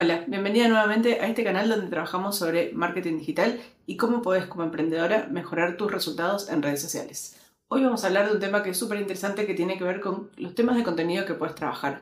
Hola, 0.00 0.22
bienvenida 0.28 0.68
nuevamente 0.68 1.20
a 1.20 1.26
este 1.26 1.42
canal 1.42 1.68
donde 1.68 1.88
trabajamos 1.88 2.38
sobre 2.38 2.70
marketing 2.72 3.18
digital 3.18 3.60
y 3.84 3.96
cómo 3.96 4.22
puedes 4.22 4.46
como 4.46 4.62
emprendedora 4.62 5.26
mejorar 5.28 5.76
tus 5.76 5.90
resultados 5.90 6.48
en 6.50 6.62
redes 6.62 6.80
sociales. 6.80 7.36
Hoy 7.66 7.82
vamos 7.82 8.04
a 8.04 8.06
hablar 8.06 8.28
de 8.28 8.34
un 8.34 8.38
tema 8.38 8.62
que 8.62 8.70
es 8.70 8.76
súper 8.76 9.00
interesante 9.00 9.44
que 9.44 9.54
tiene 9.54 9.76
que 9.76 9.82
ver 9.82 10.00
con 10.00 10.30
los 10.36 10.54
temas 10.54 10.76
de 10.76 10.84
contenido 10.84 11.26
que 11.26 11.34
puedes 11.34 11.56
trabajar. 11.56 12.00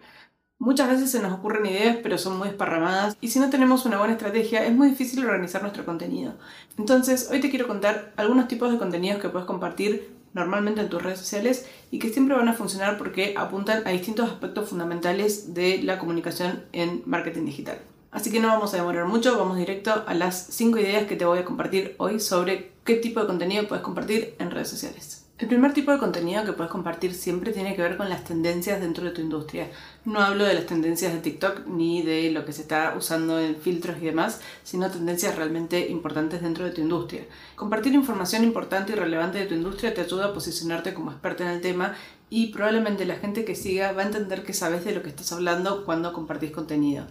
Muchas 0.58 0.90
veces 0.90 1.10
se 1.10 1.22
nos 1.22 1.32
ocurren 1.32 1.64
ideas 1.64 1.96
pero 2.02 2.18
son 2.18 2.36
muy 2.36 2.48
esparramadas 2.48 3.16
y 3.22 3.28
si 3.28 3.38
no 3.38 3.48
tenemos 3.48 3.86
una 3.86 3.96
buena 3.96 4.12
estrategia 4.12 4.66
es 4.66 4.74
muy 4.74 4.90
difícil 4.90 5.24
organizar 5.24 5.62
nuestro 5.62 5.86
contenido. 5.86 6.34
Entonces 6.76 7.30
hoy 7.32 7.40
te 7.40 7.48
quiero 7.48 7.66
contar 7.66 8.12
algunos 8.16 8.46
tipos 8.46 8.70
de 8.70 8.76
contenidos 8.76 9.22
que 9.22 9.30
puedes 9.30 9.46
compartir 9.46 10.15
normalmente 10.36 10.82
en 10.82 10.90
tus 10.90 11.02
redes 11.02 11.18
sociales 11.18 11.66
y 11.90 11.98
que 11.98 12.10
siempre 12.10 12.36
van 12.36 12.48
a 12.48 12.52
funcionar 12.52 12.98
porque 12.98 13.34
apuntan 13.38 13.82
a 13.86 13.90
distintos 13.90 14.30
aspectos 14.30 14.68
fundamentales 14.68 15.54
de 15.54 15.82
la 15.82 15.98
comunicación 15.98 16.64
en 16.72 17.02
marketing 17.06 17.46
digital. 17.46 17.78
Así 18.10 18.30
que 18.30 18.38
no 18.38 18.48
vamos 18.48 18.72
a 18.72 18.76
demorar 18.76 19.06
mucho, 19.06 19.36
vamos 19.36 19.56
directo 19.56 20.04
a 20.06 20.14
las 20.14 20.46
5 20.50 20.78
ideas 20.78 21.06
que 21.06 21.16
te 21.16 21.24
voy 21.24 21.38
a 21.38 21.44
compartir 21.44 21.96
hoy 21.98 22.20
sobre 22.20 22.72
qué 22.84 22.96
tipo 22.96 23.20
de 23.20 23.26
contenido 23.26 23.66
puedes 23.66 23.82
compartir 23.82 24.34
en 24.38 24.50
redes 24.50 24.68
sociales. 24.68 25.25
El 25.38 25.48
primer 25.48 25.74
tipo 25.74 25.92
de 25.92 25.98
contenido 25.98 26.46
que 26.46 26.54
puedes 26.54 26.72
compartir 26.72 27.12
siempre 27.12 27.52
tiene 27.52 27.76
que 27.76 27.82
ver 27.82 27.98
con 27.98 28.08
las 28.08 28.24
tendencias 28.24 28.80
dentro 28.80 29.04
de 29.04 29.10
tu 29.10 29.20
industria. 29.20 29.68
No 30.06 30.20
hablo 30.20 30.44
de 30.44 30.54
las 30.54 30.64
tendencias 30.64 31.12
de 31.12 31.18
TikTok 31.18 31.66
ni 31.66 32.00
de 32.00 32.30
lo 32.30 32.46
que 32.46 32.54
se 32.54 32.62
está 32.62 32.94
usando 32.96 33.38
en 33.38 33.54
filtros 33.54 33.98
y 34.00 34.06
demás, 34.06 34.40
sino 34.64 34.90
tendencias 34.90 35.36
realmente 35.36 35.88
importantes 35.90 36.40
dentro 36.40 36.64
de 36.64 36.70
tu 36.70 36.80
industria. 36.80 37.26
Compartir 37.54 37.92
información 37.92 38.44
importante 38.44 38.92
y 38.92 38.94
relevante 38.94 39.36
de 39.36 39.44
tu 39.44 39.52
industria 39.52 39.92
te 39.92 40.00
ayuda 40.00 40.24
a 40.24 40.32
posicionarte 40.32 40.94
como 40.94 41.10
experta 41.10 41.44
en 41.44 41.50
el 41.50 41.60
tema 41.60 41.94
y 42.28 42.48
probablemente 42.48 43.04
la 43.04 43.16
gente 43.16 43.44
que 43.44 43.54
siga 43.54 43.92
va 43.92 44.02
a 44.02 44.06
entender 44.06 44.42
que 44.42 44.52
sabes 44.52 44.84
de 44.84 44.94
lo 44.94 45.02
que 45.02 45.08
estás 45.08 45.32
hablando 45.32 45.84
cuando 45.84 46.12
compartís 46.12 46.50
contenido. 46.50 47.06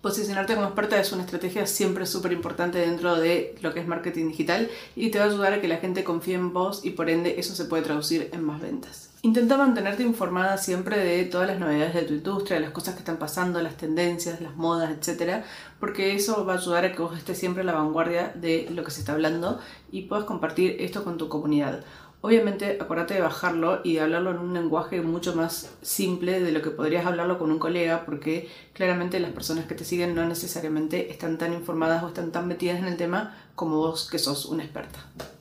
Posicionarte 0.00 0.54
como 0.54 0.66
experta 0.66 1.00
es 1.00 1.10
una 1.10 1.24
estrategia 1.24 1.66
siempre 1.66 2.06
súper 2.06 2.32
importante 2.32 2.78
dentro 2.78 3.16
de 3.16 3.56
lo 3.62 3.74
que 3.74 3.80
es 3.80 3.86
marketing 3.88 4.28
digital 4.28 4.70
y 4.94 5.10
te 5.10 5.18
va 5.18 5.24
a 5.24 5.28
ayudar 5.28 5.54
a 5.54 5.60
que 5.60 5.66
la 5.66 5.78
gente 5.78 6.04
confíe 6.04 6.34
en 6.34 6.52
vos 6.52 6.84
y 6.84 6.90
por 6.90 7.10
ende 7.10 7.40
eso 7.40 7.54
se 7.56 7.64
puede 7.64 7.82
traducir 7.82 8.28
en 8.32 8.44
más 8.44 8.60
ventas. 8.60 9.10
Intenta 9.22 9.56
mantenerte 9.56 10.04
informada 10.04 10.56
siempre 10.58 10.96
de 10.96 11.24
todas 11.24 11.48
las 11.48 11.58
novedades 11.58 11.94
de 11.94 12.02
tu 12.02 12.14
industria, 12.14 12.60
las 12.60 12.70
cosas 12.70 12.94
que 12.94 13.00
están 13.00 13.16
pasando, 13.16 13.60
las 13.60 13.76
tendencias, 13.76 14.40
las 14.40 14.54
modas, 14.54 14.92
etc. 14.92 15.42
Porque 15.80 16.14
eso 16.14 16.46
va 16.46 16.54
a 16.54 16.58
ayudar 16.58 16.84
a 16.84 16.92
que 16.92 17.02
vos 17.02 17.18
estés 17.18 17.36
siempre 17.36 17.62
a 17.62 17.66
la 17.66 17.72
vanguardia 17.72 18.32
de 18.36 18.68
lo 18.70 18.84
que 18.84 18.92
se 18.92 19.00
está 19.00 19.14
hablando 19.14 19.58
y 19.90 20.02
puedas 20.02 20.24
compartir 20.24 20.76
esto 20.78 21.02
con 21.02 21.18
tu 21.18 21.28
comunidad. 21.28 21.82
Obviamente, 22.20 22.78
acuérdate 22.80 23.14
de 23.14 23.20
bajarlo 23.20 23.80
y 23.84 23.94
de 23.94 24.00
hablarlo 24.00 24.32
en 24.32 24.38
un 24.38 24.52
lenguaje 24.52 25.00
mucho 25.02 25.36
más 25.36 25.70
simple 25.82 26.40
de 26.40 26.50
lo 26.50 26.62
que 26.62 26.70
podrías 26.70 27.06
hablarlo 27.06 27.38
con 27.38 27.52
un 27.52 27.60
colega, 27.60 28.04
porque 28.04 28.48
claramente 28.72 29.20
las 29.20 29.30
personas 29.30 29.66
que 29.66 29.76
te 29.76 29.84
siguen 29.84 30.16
no 30.16 30.26
necesariamente 30.26 31.12
están 31.12 31.38
tan 31.38 31.52
informadas 31.52 32.02
o 32.02 32.08
están 32.08 32.32
tan 32.32 32.48
metidas 32.48 32.80
en 32.80 32.86
el 32.86 32.96
tema 32.96 33.36
como 33.54 33.76
vos 33.76 34.08
que 34.10 34.18
sos 34.18 34.46
una 34.46 34.64
experta. 34.64 34.98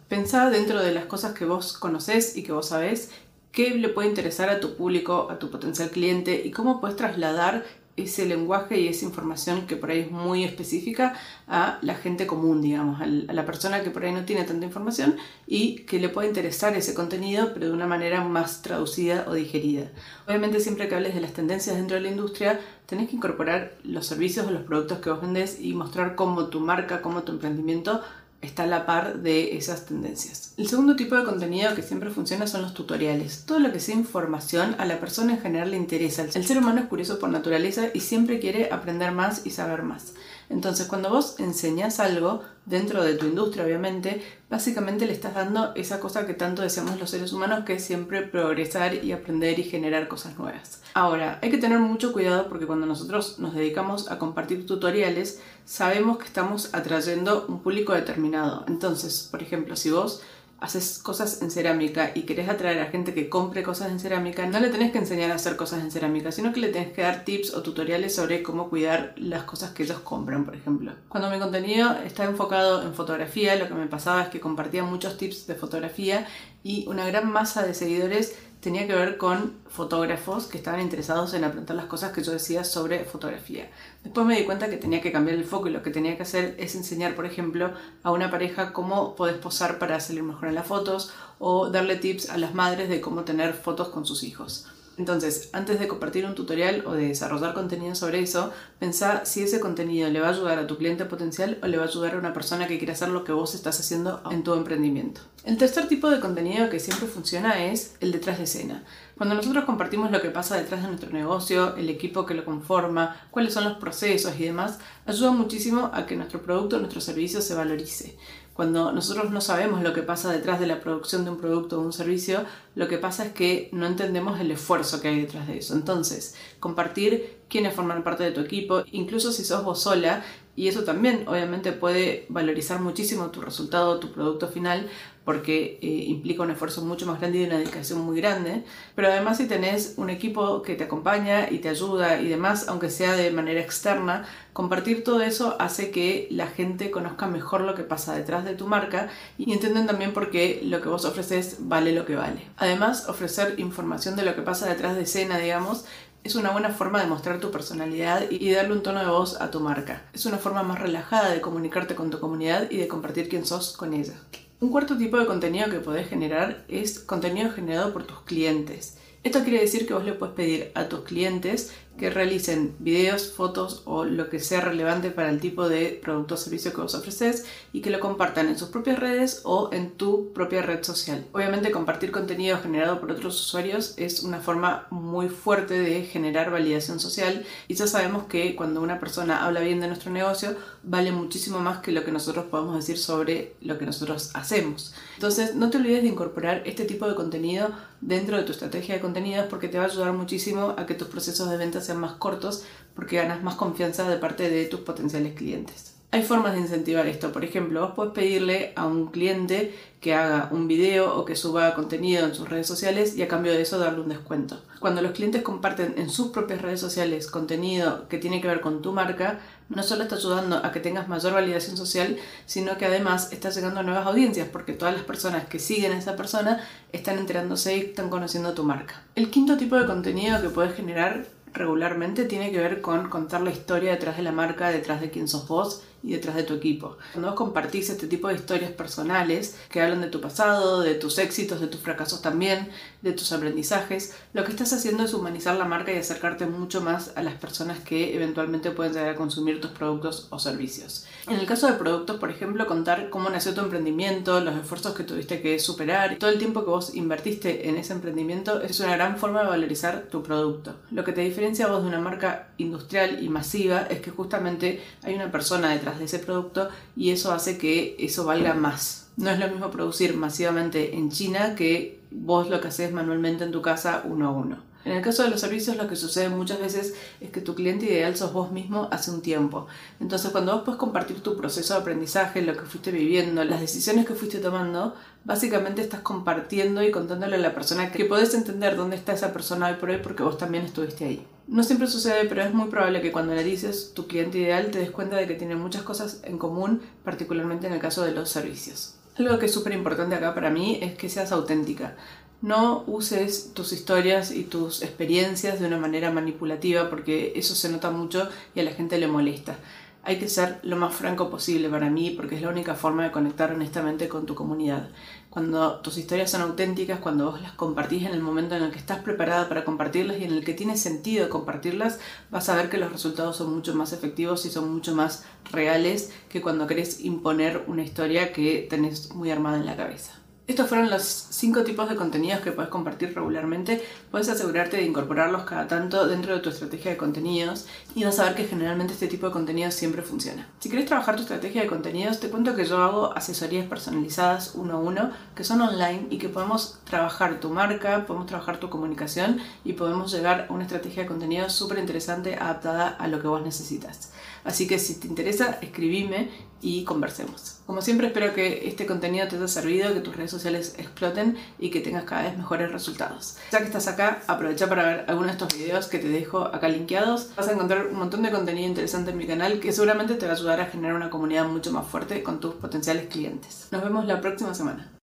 Pensá 0.08 0.52
dentro 0.52 0.80
de 0.80 0.94
las 0.94 1.06
cosas 1.06 1.34
que 1.34 1.46
vos 1.46 1.74
conocés 1.74 2.38
y 2.38 2.44
que 2.44 2.52
vos 2.52 2.68
sabés 2.68 3.10
qué 3.52 3.72
le 3.72 3.90
puede 3.90 4.10
interesar 4.10 4.50
a 4.50 4.60
tu 4.60 4.76
público, 4.76 5.30
a 5.32 5.40
tu 5.40 5.50
potencial 5.50 5.90
cliente 5.90 6.44
y 6.46 6.52
cómo 6.52 6.80
puedes 6.80 6.96
trasladar 6.96 7.66
ese 7.98 8.28
lenguaje 8.28 8.80
y 8.80 8.88
esa 8.88 9.06
información 9.06 9.66
que 9.66 9.76
por 9.76 9.90
ahí 9.90 10.02
es 10.02 10.12
muy 10.12 10.44
específica 10.44 11.16
a 11.48 11.80
la 11.82 11.96
gente 11.96 12.28
común, 12.28 12.62
digamos, 12.62 13.02
a 13.02 13.08
la 13.08 13.46
persona 13.46 13.82
que 13.82 13.90
por 13.90 14.06
ahí 14.06 14.12
no 14.12 14.24
tiene 14.24 14.44
tanta 14.44 14.66
información 14.66 15.18
y 15.48 15.80
que 15.80 16.00
le 16.00 16.10
puede 16.10 16.28
interesar 16.28 16.78
ese 16.78 16.94
contenido, 16.94 17.54
pero 17.54 17.68
de 17.68 17.74
una 17.74 17.88
manera 17.88 18.24
más 18.24 18.62
traducida 18.62 19.26
o 19.28 19.34
digerida. 19.34 19.92
Obviamente 20.28 20.60
siempre 20.60 20.88
que 20.88 20.96
hables 20.96 21.16
de 21.16 21.22
las 21.22 21.34
tendencias 21.34 21.76
dentro 21.76 21.96
de 21.96 22.04
la 22.04 22.10
industria, 22.10 22.60
tenés 22.86 23.10
que 23.10 23.16
incorporar 23.16 23.74
los 23.84 24.06
servicios 24.06 24.46
o 24.46 24.52
los 24.52 24.62
productos 24.62 25.00
que 25.00 25.10
vos 25.10 25.22
vendés 25.22 25.60
y 25.60 25.74
mostrar 25.74 26.16
cómo 26.16 26.48
tu 26.48 26.60
marca, 26.60 27.02
cómo 27.02 27.24
tu 27.24 27.32
emprendimiento 27.32 28.02
está 28.42 28.64
a 28.64 28.68
la 28.68 28.86
par 28.86 29.20
de 29.22 29.58
esas 29.58 29.86
tendencias. 29.86 30.54
El 30.58 30.68
segundo 30.68 30.96
tipo 30.96 31.16
de 31.16 31.24
contenido 31.24 31.74
que 31.76 31.82
siempre 31.82 32.10
funciona 32.10 32.48
son 32.48 32.62
los 32.62 32.74
tutoriales. 32.74 33.44
Todo 33.46 33.60
lo 33.60 33.72
que 33.72 33.80
sea 33.80 33.96
información 33.96 34.76
a 34.78 34.86
la 34.86 35.00
persona 35.00 35.34
en 35.34 35.42
general 35.42 35.72
le 35.72 35.78
interesa. 35.78 36.24
El 36.24 36.46
ser 36.46 36.58
humano 36.58 36.82
es 36.82 36.88
curioso 36.88 37.20
por 37.20 37.30
naturaleza 37.30 37.88
y 37.94 38.00
siempre 38.02 38.40
quiere 38.40 38.72
aprender 38.72 39.12
más 39.12 39.46
y 39.46 39.52
saber 39.52 39.84
más. 39.84 40.14
Entonces, 40.50 40.88
cuando 40.88 41.10
vos 41.10 41.36
enseñas 41.40 42.00
algo 42.00 42.42
dentro 42.66 43.04
de 43.04 43.16
tu 43.16 43.26
industria, 43.26 43.66
obviamente, 43.66 44.24
básicamente 44.50 45.06
le 45.06 45.14
estás 45.14 45.36
dando 45.36 45.74
esa 45.76 46.00
cosa 46.00 46.26
que 46.26 46.34
tanto 46.34 46.62
deseamos 46.62 47.00
los 47.00 47.10
seres 47.10 47.34
humanos, 47.34 47.66
que 47.66 47.74
es 47.74 47.84
siempre 47.84 48.22
progresar 48.22 49.04
y 49.04 49.12
aprender 49.12 49.60
y 49.60 49.64
generar 49.64 50.08
cosas 50.08 50.38
nuevas. 50.38 50.82
Ahora, 50.94 51.40
hay 51.42 51.52
que 51.52 51.58
tener 51.58 51.80
mucho 51.80 52.14
cuidado 52.14 52.48
porque 52.48 52.66
cuando 52.66 52.86
nosotros 52.86 53.40
nos 53.40 53.54
dedicamos 53.54 54.10
a 54.10 54.18
compartir 54.20 54.66
tutoriales, 54.66 55.42
sabemos 55.66 56.18
que 56.18 56.26
estamos 56.26 56.74
atrayendo 56.74 57.46
un 57.48 57.60
público 57.60 57.94
determinado. 57.94 58.64
Entonces, 58.68 59.28
por 59.30 59.42
ejemplo, 59.42 59.76
si 59.76 59.92
vos 59.92 60.22
haces 60.60 61.00
cosas 61.00 61.42
en 61.42 61.52
cerámica 61.52 62.12
y 62.16 62.24
querés 62.24 62.50
atraer 62.50 62.80
a 62.80 62.88
gente 62.88 63.14
que 63.14 63.30
compre 63.30 63.64
cosas 63.64 63.92
en 63.92 64.00
cerámica, 64.00 64.46
no 64.48 64.60
le 64.60 64.70
tenés 64.70 64.92
que 64.92 64.98
enseñar 64.98 65.32
a 65.32 65.36
hacer 65.36 65.56
cosas 65.56 65.84
en 65.84 65.92
cerámica, 65.92 66.32
sino 66.32 66.52
que 66.52 66.60
le 66.60 66.70
tenés 66.70 66.94
que 66.94 67.04
dar 67.04 67.26
tips 67.26 67.54
o 67.54 67.62
tutoriales 67.62 68.16
sobre 68.16 68.42
cómo 68.42 68.70
cuidar 68.70 69.14
las 69.18 69.44
cosas 69.44 69.72
que 69.72 69.84
ellos 69.84 70.00
compran, 70.00 70.46
por 70.46 70.56
ejemplo. 70.56 70.94
Cuando 71.10 71.30
mi 71.30 71.40
contenido 71.40 71.92
está 72.06 72.26
enfocado 72.26 72.82
en 72.84 72.94
fotografía, 72.94 73.56
lo 73.56 73.68
que 73.68 73.76
me 73.76 73.88
pasaba 73.88 74.24
es 74.24 74.30
que 74.30 74.40
compartía 74.40 74.84
muchos 74.84 75.18
tips 75.18 75.48
de 75.48 75.56
fotografía 75.56 76.28
y 76.64 76.88
una 76.88 77.06
gran 77.06 77.32
masa 77.32 77.64
de 77.64 77.74
seguidores 77.74 78.36
tenía 78.62 78.88
que 78.88 78.94
ver 78.94 79.18
con 79.18 79.54
fotógrafos 79.68 80.48
que 80.48 80.58
estaban 80.58 80.82
interesados 80.82 81.34
en 81.34 81.44
aprender 81.44 81.76
las 81.76 81.86
cosas 81.86 82.12
que 82.12 82.24
yo 82.24 82.32
decía 82.32 82.64
sobre 82.64 83.06
fotografía. 83.06 83.70
Después 84.04 84.26
me 84.26 84.38
di 84.38 84.46
cuenta 84.46 84.70
que 84.70 84.78
tenía 84.78 85.02
que 85.02 85.12
cambiar 85.12 85.38
el 85.38 85.46
foco 85.46 85.68
y 85.68 85.72
lo 85.72 85.84
que 85.84 85.92
tenía 85.92 86.18
que 86.18 86.24
hacer 86.24 86.56
es 86.58 86.76
enseñar, 86.76 87.16
por 87.16 87.26
ejemplo, 87.26 87.72
a 88.04 88.12
una 88.12 88.32
pareja 88.32 88.74
cómo 88.74 89.16
podés 89.16 89.38
posar 89.38 89.80
para 89.80 90.00
salir 90.00 90.24
mejor 90.24 90.50
en 90.50 90.56
las 90.56 90.68
fotos 90.68 91.14
o 91.40 91.70
darle 91.70 91.98
tips 91.98 92.30
a 92.30 92.38
las 92.38 92.54
madres 92.54 92.90
de 92.90 93.02
cómo 93.02 93.24
tener 93.24 93.54
fotos 93.54 93.90
con 93.90 94.06
sus 94.06 94.24
hijos. 94.24 94.68
Entonces, 94.98 95.50
antes 95.54 95.80
de 95.80 95.88
compartir 95.88 96.26
un 96.26 96.34
tutorial 96.34 96.84
o 96.88 96.94
de 96.94 97.10
desarrollar 97.10 97.54
contenido 97.54 97.94
sobre 97.94 98.20
eso, 98.20 98.52
pensá 98.80 99.26
si 99.26 99.44
ese 99.44 99.60
contenido 99.60 100.10
le 100.10 100.20
va 100.20 100.28
a 100.28 100.32
ayudar 100.32 100.58
a 100.58 100.66
tu 100.66 100.78
cliente 100.78 101.06
potencial 101.06 101.60
o 101.62 101.68
le 101.68 101.78
va 101.78 101.84
a 101.84 101.88
ayudar 101.88 102.16
a 102.16 102.18
una 102.18 102.34
persona 102.34 102.68
que 102.68 102.80
quiere 102.80 102.94
hacer 102.94 103.10
lo 103.10 103.24
que 103.24 103.32
vos 103.32 103.54
estás 103.54 103.80
haciendo 103.80 104.24
en 104.32 104.44
tu 104.44 104.56
emprendimiento. 104.56 105.22
El 105.44 105.58
tercer 105.58 105.88
tipo 105.88 106.10
de 106.10 106.20
contenido 106.20 106.70
que 106.70 106.80
siempre 106.80 107.08
funciona 107.08 107.66
es 107.66 107.96
el 108.02 108.12
detrás 108.12 108.38
de 108.38 108.44
escena. 108.46 108.84
Cuando 109.16 109.34
nosotros 109.34 109.66
compartimos 109.66 110.12
lo 110.12 110.22
que 110.22 110.30
pasa 110.30 110.58
detrás 110.58 110.82
de 110.82 110.90
nuestro 110.90 111.10
negocio, 111.12 111.76
el 111.78 111.90
equipo 111.90 112.26
que 112.26 112.34
lo 112.34 112.44
conforma, 112.44 113.16
cuáles 113.32 113.54
son 113.54 113.64
los 113.64 113.78
procesos 113.78 114.34
y 114.40 114.44
demás, 114.44 114.80
ayuda 115.06 115.32
muchísimo 115.32 115.90
a 115.94 116.06
que 116.06 116.16
nuestro 116.16 116.42
producto 116.42 116.76
o 116.76 116.80
nuestro 116.80 117.02
servicio 117.02 117.42
se 117.42 117.54
valorice. 117.56 118.18
Cuando 118.58 118.92
nosotros 118.92 119.30
no 119.30 119.40
sabemos 119.40 119.84
lo 119.84 119.94
que 119.94 120.02
pasa 120.02 120.32
detrás 120.32 120.60
de 120.60 120.66
la 120.66 120.80
producción 120.80 121.24
de 121.24 121.30
un 121.30 121.38
producto 121.38 121.80
o 121.80 121.84
un 121.84 121.94
servicio, 121.94 122.44
lo 122.74 122.88
que 122.88 122.98
pasa 122.98 123.28
es 123.28 123.32
que 123.32 123.70
no 123.72 123.86
entendemos 123.86 124.40
el 124.40 124.50
esfuerzo 124.50 125.00
que 125.00 125.10
hay 125.10 125.22
detrás 125.22 125.46
de 125.46 125.60
eso. 125.60 125.76
Entonces, 125.76 126.34
compartir 126.60 127.38
quiénes 127.50 127.74
forman 127.74 128.04
parte 128.04 128.24
de 128.24 128.32
tu 128.32 128.42
equipo, 128.42 128.84
incluso 128.92 129.32
si 129.32 129.44
sos 129.44 129.64
vos 129.64 129.82
sola, 129.82 130.24
y 130.58 130.68
eso 130.68 130.84
también 130.84 131.24
obviamente 131.28 131.72
puede 131.72 132.26
valorizar 132.30 132.82
muchísimo 132.82 133.28
tu 133.28 133.42
resultado, 133.42 134.00
tu 134.00 134.12
producto 134.12 134.48
final, 134.48 134.90
porque 135.24 135.78
eh, 135.82 136.06
implica 136.08 136.42
un 136.42 136.52
esfuerzo 136.52 136.84
mucho 136.84 137.06
más 137.06 137.20
grande 137.20 137.40
y 137.40 137.46
una 137.46 137.58
dedicación 137.58 138.00
muy 138.00 138.20
grande. 138.20 138.64
Pero 138.96 139.10
además 139.10 139.38
si 139.38 139.46
tenés 139.46 139.94
un 139.98 140.10
equipo 140.10 140.62
que 140.64 140.76
te 140.76 140.86
acompaña 140.86 141.52
y 141.52 141.60
te 141.60 141.70
ayuda 141.70 142.22
y 142.22 142.30
demás, 142.30 142.70
aunque 142.70 142.90
sea 142.90 143.16
de 143.16 143.30
manera 143.30 143.62
externa, 143.62 144.26
compartir 144.54 145.04
todo 145.04 145.22
eso 145.22 145.58
hace 145.60 145.92
que 145.92 146.28
la 146.32 146.48
gente 146.48 146.90
conozca 146.90 147.28
mejor 147.28 147.62
lo 147.62 147.76
que 147.76 147.84
pasa 147.84 148.16
detrás 148.16 148.46
de 148.46 148.56
tu 148.56 148.66
marca 148.66 149.10
y 149.38 149.52
entiendan 149.52 149.86
también 149.86 150.14
por 150.14 150.32
qué 150.32 150.62
lo 150.64 150.82
que 150.82 150.90
vos 150.90 151.06
ofreces 151.06 151.58
vale 151.60 151.92
lo 151.92 152.06
que 152.06 152.16
vale. 152.16 152.48
Además, 152.58 153.10
ofrecer 153.10 153.60
información 153.60 154.16
de 154.16 154.24
lo 154.24 154.34
que 154.34 154.42
pasa 154.42 154.68
detrás 154.68 154.96
de 154.96 155.04
escena, 155.04 155.38
digamos, 155.38 155.86
es 156.28 156.36
una 156.36 156.52
buena 156.52 156.72
forma 156.72 157.00
de 157.00 157.08
mostrar 157.08 157.40
tu 157.40 157.52
personalidad 157.52 158.30
y 158.30 158.52
darle 158.52 158.74
un 158.74 158.84
tono 158.84 159.00
de 159.00 159.06
voz 159.06 159.40
a 159.40 159.50
tu 159.50 159.62
marca. 159.62 160.02
Es 160.14 160.26
una 160.26 160.38
forma 160.38 160.62
más 160.62 160.78
relajada 160.78 161.30
de 161.30 161.40
comunicarte 161.40 161.96
con 161.96 162.10
tu 162.10 162.20
comunidad 162.20 162.70
y 162.70 162.76
de 162.76 162.90
compartir 162.90 163.30
quién 163.30 163.46
sos 163.46 163.78
con 163.78 163.94
ella. 163.94 164.14
Un 164.60 164.70
cuarto 164.70 164.98
tipo 164.98 165.18
de 165.18 165.26
contenido 165.26 165.70
que 165.70 165.80
podés 165.80 166.10
generar 166.10 166.66
es 166.68 167.00
contenido 167.00 167.50
generado 167.52 167.94
por 167.94 168.04
tus 168.04 168.20
clientes. 168.24 168.98
Esto 169.28 169.44
quiere 169.44 169.60
decir 169.60 169.86
que 169.86 169.94
vos 169.94 170.06
le 170.06 170.14
puedes 170.14 170.36
pedir 170.36 170.72
a 170.74 170.88
tus 170.88 171.02
clientes 171.02 171.74
que 171.98 172.10
realicen 172.10 172.76
videos, 172.80 173.32
fotos 173.32 173.82
o 173.86 174.06
lo 174.06 174.30
que 174.30 174.40
sea 174.40 174.62
relevante 174.62 175.12
para 175.12 175.30
el 175.30 175.40
tipo 175.40 175.68
de 175.68 176.00
producto 176.02 176.36
o 176.36 176.38
servicio 176.38 176.72
que 176.72 176.82
vos 176.82 176.96
ofreces 176.96 177.46
y 177.74 177.82
que 177.82 177.90
lo 177.90 178.00
compartan 178.00 178.48
en 178.48 178.58
sus 178.58 178.70
propias 178.70 179.00
redes 179.00 179.42
o 179.44 179.70
en 179.74 179.92
tu 179.92 180.32
propia 180.32 180.62
red 180.62 180.84
social. 180.84 181.26
Obviamente 181.34 181.72
compartir 181.72 182.12
contenido 182.12 182.60
generado 182.60 183.02
por 183.02 183.12
otros 183.12 183.42
usuarios 183.42 183.96
es 183.98 184.24
una 184.24 184.40
forma 184.40 184.88
muy 184.92 185.28
fuerte 185.28 185.74
de 185.74 186.04
generar 186.04 186.52
validación 186.52 187.00
social 187.00 187.46
y 187.68 187.74
ya 187.74 187.88
sabemos 187.88 188.26
que 188.26 188.56
cuando 188.56 188.82
una 188.82 189.00
persona 189.00 189.46
habla 189.46 189.60
bien 189.60 189.82
de 189.82 189.88
nuestro 189.88 190.12
negocio 190.12 190.56
vale 190.84 191.12
muchísimo 191.12 191.60
más 191.60 191.80
que 191.80 191.92
lo 191.92 192.06
que 192.06 192.12
nosotros 192.12 192.46
podemos 192.46 192.76
decir 192.76 192.98
sobre 192.98 193.56
lo 193.62 193.78
que 193.78 193.86
nosotros 193.86 194.32
hacemos. 194.36 194.94
Entonces 195.16 195.56
no 195.56 195.70
te 195.70 195.78
olvides 195.78 196.04
de 196.04 196.10
incorporar 196.10 196.62
este 196.66 196.86
tipo 196.86 197.10
de 197.10 197.16
contenido 197.16 197.72
dentro 198.02 198.38
de 198.38 198.44
tu 198.44 198.52
estrategia 198.52 198.96
de 198.96 199.02
contenidos 199.02 199.48
porque 199.50 199.68
te 199.68 199.78
va 199.78 199.86
a 199.86 199.88
ayudar 199.88 200.14
muchísimo 200.14 200.76
a 200.78 200.86
que 200.86 200.94
tus 200.94 201.08
procesos 201.08 201.50
de 201.50 201.58
ventas 201.58 201.86
sean 201.86 202.00
más 202.00 202.14
cortos 202.14 202.64
porque 202.96 203.18
ganas 203.18 203.44
más 203.44 203.56
confianza 203.56 204.10
de 204.10 204.18
parte 204.18 204.50
de 204.50 204.66
tus 204.66 204.82
potenciales 204.82 205.36
clientes. 205.36 205.97
Hay 206.10 206.24
formas 206.24 206.54
de 206.54 206.62
incentivar 206.62 207.06
esto. 207.06 207.34
Por 207.34 207.44
ejemplo, 207.44 207.82
vos 207.82 207.92
podés 207.92 208.14
pedirle 208.14 208.72
a 208.78 208.86
un 208.86 209.08
cliente 209.08 209.78
que 210.00 210.14
haga 210.14 210.48
un 210.52 210.66
video 210.66 211.14
o 211.18 211.26
que 211.26 211.36
suba 211.36 211.76
contenido 211.76 212.26
en 212.26 212.34
sus 212.34 212.48
redes 212.48 212.66
sociales 212.66 213.18
y 213.18 213.24
a 213.24 213.28
cambio 213.28 213.52
de 213.52 213.62
eso 213.62 213.78
darle 213.78 214.00
un 214.00 214.08
descuento. 214.08 214.62
Cuando 214.80 215.02
los 215.02 215.12
clientes 215.12 215.42
comparten 215.42 215.96
en 215.98 216.10
sus 216.10 216.28
propias 216.28 216.62
redes 216.62 216.80
sociales 216.80 217.28
contenido 217.28 218.08
que 218.08 218.20
tiene 218.20 218.40
que 218.40 218.48
ver 218.48 218.62
con 218.62 218.82
tu 218.82 218.94
marca, 218.94 219.42
no 219.68 219.84
solo 219.84 220.04
está 220.04 220.16
ayudando 220.16 220.56
a 220.64 220.72
que 220.72 220.80
tengas 220.80 221.10
mayor 221.10 221.34
validación 221.34 221.76
social, 221.76 222.16
sino 222.46 222.78
que 222.78 222.86
además 222.86 223.34
está 223.34 223.50
llegando 223.50 223.82
a 223.82 223.84
nuevas 223.84 224.08
audiencias 224.08 224.48
porque 224.48 224.72
todas 224.72 224.94
las 224.94 225.04
personas 225.04 225.48
que 225.48 225.60
siguen 225.60 225.92
a 225.92 225.98
esa 225.98 226.16
persona 226.16 226.62
están 226.94 227.18
enterándose 227.18 227.76
y 227.76 227.82
están 227.82 228.10
conociendo 228.10 228.54
tu 228.54 228.64
marca. 228.64 229.04
El 229.16 229.30
quinto 229.30 229.58
tipo 229.58 229.76
de 229.76 229.86
contenido 229.86 230.42
que 230.42 230.50
puedes 230.50 230.74
generar 230.74 231.26
regularmente 231.54 232.26
tiene 232.26 232.52
que 232.52 232.60
ver 232.60 232.82
con 232.82 233.10
contar 233.10 233.42
la 233.42 233.52
historia 233.52 233.92
detrás 233.92 234.16
de 234.16 234.24
la 234.24 234.32
marca, 234.32 234.70
detrás 234.70 235.02
de 235.02 235.10
quién 235.10 235.28
sos 235.28 235.48
vos 235.48 235.84
y 236.04 236.14
detrás 236.14 236.36
de 236.36 236.44
tu 236.44 236.54
equipo. 236.54 236.98
Cuando 237.14 237.30
vos 237.30 237.38
compartís 237.38 237.90
este 237.90 238.08
tipo 238.08 238.28
de 238.28 238.36
historias 238.36 238.72
personales 238.72 239.58
que 239.70 239.82
hablan 239.82 240.02
de 240.02 240.08
tu 240.08 240.22
pasado, 240.22 240.82
de 240.82 240.96
tus 240.96 241.18
éxitos, 241.18 241.60
de 241.60 241.68
tus 241.68 241.82
fracasos 241.82 242.22
también, 242.22 242.70
de 243.02 243.14
tus 243.14 243.32
aprendizajes, 243.32 244.16
lo 244.34 244.44
que 244.44 244.52
estás 244.52 244.74
haciendo 244.74 245.04
es 245.04 245.14
humanizar 245.14 245.56
la 245.56 245.66
marca 245.66 245.92
y 245.92 245.98
acercarte 245.98 246.46
mucho 246.46 246.82
más 246.82 247.14
a 247.16 247.24
las 247.24 247.36
personas 247.36 247.80
que 247.80 248.16
eventualmente 248.16 248.72
pueden 248.72 248.94
llegar 248.94 249.10
a 249.10 249.16
consumir 249.16 249.62
tus 249.62 249.72
productos 249.72 250.28
o 250.30 250.40
servicios. 250.40 251.06
En 251.28 251.36
el 251.40 251.46
caso 251.46 251.68
de 251.68 251.74
productos, 251.74 252.18
por 252.18 252.32
ejemplo, 252.32 252.68
contar 252.68 253.10
cómo 253.10 253.30
nació 253.30 253.54
tu 253.54 253.62
emprendimiento, 253.62 254.40
los 254.40 254.56
esfuerzos 254.56 254.96
que 254.96 255.04
tuviste 255.04 255.42
que 255.42 255.60
superar, 255.60 256.18
todo 256.18 256.30
el 256.30 256.40
tiempo 256.40 256.64
que 256.64 256.70
vos 256.70 256.96
invertiste 256.96 257.70
en 257.70 257.76
ese 257.76 257.94
emprendimiento 257.94 258.62
es 258.62 258.80
una 258.80 258.96
gran 258.96 259.18
forma 259.18 259.42
de 259.42 259.50
valorizar 259.50 260.08
tu 260.10 260.24
producto. 260.24 260.76
Lo 260.92 261.04
que 261.04 261.14
te 261.14 261.22
diferencia 261.22 261.68
vos 261.68 261.82
de 261.82 261.90
una 261.90 262.00
marca 262.00 262.47
industrial 262.58 263.24
y 263.24 263.30
masiva 263.30 263.82
es 263.90 264.02
que 264.02 264.12
justamente 264.12 264.84
hay 265.04 265.16
una 265.16 265.32
persona 265.32 265.72
detrás 265.72 266.00
de 266.00 266.06
ese 266.06 266.20
producto 266.20 266.70
y 266.96 267.12
eso 267.12 267.32
hace 267.32 267.58
que 267.58 267.96
eso 268.00 268.26
valga 268.26 268.54
más. 268.54 269.08
No 269.18 269.30
es 269.30 269.40
lo 269.40 269.48
mismo 269.48 269.72
producir 269.72 270.16
masivamente 270.16 270.96
en 270.96 271.10
China 271.10 271.56
que 271.56 272.00
vos 272.12 272.50
lo 272.50 272.62
que 272.62 272.68
haces 272.68 272.92
manualmente 272.92 273.44
en 273.44 273.52
tu 273.52 273.62
casa 273.62 274.04
uno 274.06 274.28
a 274.28 274.32
uno. 274.32 274.68
En 274.86 274.94
el 274.94 275.02
caso 275.02 275.24
de 275.24 275.30
los 275.30 275.42
servicios 275.42 275.76
lo 275.76 275.90
que 275.90 275.98
sucede 275.98 276.30
muchas 276.30 276.62
veces 276.62 276.94
es 277.20 277.30
que 277.30 277.42
tu 277.42 277.56
cliente 277.56 277.88
ideal 277.88 278.16
sos 278.16 278.32
vos 278.32 278.54
mismo 278.54 278.88
hace 278.90 279.12
un 279.12 279.22
tiempo. 279.22 279.68
Entonces 280.00 280.32
cuando 280.32 280.54
vos 280.54 280.62
puedes 280.64 280.80
compartir 280.80 281.20
tu 281.22 281.36
proceso 281.36 281.74
de 281.74 281.82
aprendizaje, 281.82 282.42
lo 282.42 282.54
que 282.54 282.62
fuiste 282.62 282.92
viviendo, 282.92 283.44
las 283.44 283.60
decisiones 283.60 284.06
que 284.06 284.16
fuiste 284.16 284.40
tomando, 284.40 284.96
básicamente 285.26 285.82
estás 285.82 286.00
compartiendo 286.00 286.82
y 286.84 286.92
contándole 286.92 287.36
a 287.36 287.40
la 287.40 287.54
persona 287.54 287.92
que 287.92 288.06
podés 288.06 288.34
entender 288.34 288.78
dónde 288.78 288.96
está 288.96 289.12
esa 289.12 289.34
persona 289.34 289.68
hoy 289.68 289.74
por 289.74 289.90
hoy 289.90 289.98
porque 290.02 290.24
vos 290.24 290.38
también 290.38 290.64
estuviste 290.64 291.04
ahí. 291.04 291.28
No 291.48 291.64
siempre 291.64 291.88
sucede, 291.88 292.26
pero 292.28 292.44
es 292.44 292.54
muy 292.54 292.68
probable 292.68 293.02
que 293.02 293.14
cuando 293.14 293.34
le 293.34 293.44
dices 293.44 293.94
tu 293.96 294.06
cliente 294.06 294.38
ideal 294.38 294.70
te 294.70 294.80
des 294.80 294.92
cuenta 294.92 295.16
de 295.16 295.28
que 295.28 295.36
tiene 295.36 295.56
muchas 295.56 295.82
cosas 295.84 296.20
en 296.26 296.38
común, 296.38 296.82
particularmente 297.06 297.68
en 297.68 297.74
el 297.74 297.80
caso 297.80 298.04
de 298.04 298.12
los 298.12 298.30
servicios. 298.30 298.96
Algo 299.18 299.40
que 299.40 299.46
es 299.46 299.54
súper 299.54 299.72
importante 299.72 300.16
acá 300.16 300.36
para 300.36 300.50
mí 300.50 300.78
es 300.82 300.96
que 300.96 301.08
seas 301.08 301.32
auténtica. 301.32 301.96
No 302.42 302.84
uses 302.86 303.54
tus 303.54 303.72
historias 303.72 304.32
y 304.32 304.44
tus 304.44 304.84
experiencias 304.84 305.60
de 305.62 305.68
una 305.68 305.78
manera 305.78 306.12
manipulativa 306.12 306.90
porque 306.90 307.32
eso 307.38 307.56
se 307.56 307.70
nota 307.70 307.92
mucho 307.92 308.30
y 308.54 308.60
a 308.60 308.64
la 308.64 308.72
gente 308.72 308.98
le 309.00 309.08
molesta. 309.08 309.58
Hay 310.04 310.20
que 310.20 310.28
ser 310.28 310.60
lo 310.64 310.76
más 310.76 310.94
franco 310.94 311.30
posible 311.30 311.70
para 311.70 311.90
mí 311.90 312.12
porque 312.12 312.36
es 312.36 312.42
la 312.42 312.50
única 312.50 312.76
forma 312.76 313.06
de 313.06 313.12
conectar 313.12 313.54
honestamente 313.54 314.10
con 314.10 314.26
tu 314.26 314.36
comunidad. 314.36 314.90
Cuando 315.38 315.82
tus 315.82 316.00
historias 316.00 316.32
son 316.32 316.42
auténticas, 316.42 317.00
cuando 317.00 317.30
vos 317.30 317.40
las 317.40 317.52
compartís 317.52 318.08
en 318.08 318.14
el 318.14 318.22
momento 318.22 318.56
en 318.56 318.64
el 318.64 318.72
que 318.72 318.80
estás 318.80 319.04
preparada 319.04 319.48
para 319.48 319.64
compartirlas 319.64 320.18
y 320.18 320.24
en 320.24 320.32
el 320.32 320.44
que 320.44 320.56
tiene 320.56 320.78
sentido 320.78 321.30
compartirlas, 321.30 322.00
vas 322.32 322.50
a 322.50 322.56
ver 322.56 322.72
que 322.72 322.80
los 322.80 322.92
resultados 322.92 323.38
son 323.38 323.54
mucho 323.54 323.76
más 323.76 323.94
efectivos 323.94 324.48
y 324.48 324.50
son 324.50 324.74
mucho 324.74 324.96
más 324.96 325.26
reales 325.52 326.12
que 326.28 326.42
cuando 326.42 326.66
querés 326.66 327.02
imponer 327.02 327.66
una 327.68 327.84
historia 327.84 328.34
que 328.34 328.66
tenés 328.68 329.14
muy 329.14 329.30
armada 329.30 329.58
en 329.58 329.68
la 329.68 329.78
cabeza. 329.78 330.17
Estos 330.48 330.70
fueron 330.70 330.90
los 330.90 331.04
cinco 331.04 331.66
tipos 331.66 331.90
de 331.90 331.98
contenidos 331.98 332.40
que 332.40 332.54
puedes 332.54 332.72
compartir 332.72 333.14
regularmente. 333.14 333.84
Puedes 334.10 334.30
asegurarte 334.30 334.78
de 334.78 334.84
incorporarlos 334.84 335.44
cada 335.44 335.68
tanto 335.68 336.08
dentro 336.08 336.34
de 336.34 336.40
tu 336.40 336.48
estrategia 336.48 336.92
de 336.92 336.96
contenidos 336.96 337.68
y 337.96 338.06
vas 338.06 338.18
a 338.20 338.24
ver 338.24 338.36
que 338.36 338.46
generalmente 338.46 338.94
este 338.94 339.08
tipo 339.08 339.26
de 339.28 339.34
contenido 339.34 339.72
siempre 339.72 340.04
funciona. 340.04 340.48
Si 340.62 340.70
quieres 340.70 340.88
trabajar 340.88 341.18
tu 341.18 341.24
estrategia 341.24 341.64
de 341.64 341.68
contenidos, 341.68 342.22
te 342.22 342.30
cuento 342.30 342.56
que 342.56 342.64
yo 342.64 342.78
hago 342.78 343.12
asesorías 343.14 343.66
personalizadas 343.66 344.56
uno 344.56 344.76
a 344.76 344.80
uno 344.80 345.12
que 345.36 345.44
son 345.44 345.60
online 345.60 346.08
y 346.12 346.18
que 346.18 346.30
podemos 346.30 346.80
trabajar 346.86 347.42
tu 347.42 347.50
marca, 347.50 348.06
podemos 348.06 348.28
trabajar 348.28 348.58
tu 348.58 348.70
comunicación 348.70 349.42
y 349.66 349.74
podemos 349.74 350.14
llegar 350.14 350.48
a 350.50 350.54
una 350.54 350.64
estrategia 350.64 351.04
de 351.04 351.10
contenido 351.10 351.50
súper 351.50 351.78
interesante 351.78 352.36
adaptada 352.36 352.88
a 352.88 353.10
lo 353.10 353.22
que 353.22 353.28
vos 353.28 353.42
necesitas. 353.42 354.14
Así 354.48 354.66
que 354.66 354.80
si 354.80 354.96
te 354.96 355.08
interesa, 355.08 355.60
escribime 355.62 356.30
y 356.62 356.86
conversemos. 356.86 357.60
Como 357.66 357.82
siempre 357.82 358.08
espero 358.08 358.34
que 358.34 358.68
este 358.68 358.86
contenido 358.86 359.28
te 359.28 359.36
haya 359.36 359.48
servido, 359.48 359.94
que 359.94 360.00
tus 360.00 360.16
redes 360.16 360.32
sociales 360.32 360.76
exploten 360.78 361.38
y 361.60 361.70
que 361.70 361.82
tengas 361.82 362.06
cada 362.06 362.24
vez 362.24 362.38
mejores 362.38 362.72
resultados. 362.72 363.36
Ya 363.52 363.60
que 363.60 363.66
estás 363.66 363.88
acá, 363.90 364.22
aprovecha 364.26 364.70
para 364.70 364.84
ver 364.86 365.06
algunos 365.08 365.28
de 365.28 365.32
estos 365.34 365.54
videos 365.54 365.88
que 365.88 366.00
te 366.00 366.08
dejo 366.08 366.40
acá 366.46 366.70
linkeados. 366.70 367.36
Vas 367.36 367.50
a 367.50 367.52
encontrar 367.52 367.88
un 367.88 368.00
montón 368.00 368.24
de 368.24 368.32
contenido 368.32 368.66
interesante 368.66 369.12
en 369.12 369.18
mi 369.18 369.28
canal 369.28 369.60
que 369.60 369.74
seguramente 369.74 370.16
te 370.16 370.26
va 370.26 370.32
a 370.32 370.36
ayudar 370.36 370.62
a 370.62 370.68
generar 370.68 370.96
una 370.96 371.10
comunidad 371.10 371.46
mucho 371.46 371.74
más 371.74 371.86
fuerte 371.86 372.24
con 372.24 372.40
tus 372.40 372.56
potenciales 372.56 373.08
clientes. 373.08 373.68
Nos 373.72 373.84
vemos 373.84 374.06
la 374.06 374.22
próxima 374.22 374.54
semana. 374.54 374.90